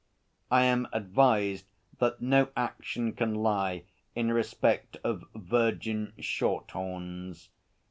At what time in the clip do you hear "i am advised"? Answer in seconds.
0.49-1.67